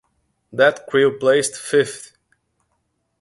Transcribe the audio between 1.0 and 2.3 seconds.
placed fifth.